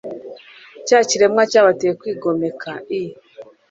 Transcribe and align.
cya 0.87 0.99
kiremwa 1.09 1.43
cyabateye 1.51 1.93
kwigomeka 1.99 2.69
i 2.99 3.01